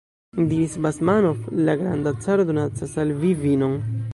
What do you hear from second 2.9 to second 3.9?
al vi vinon!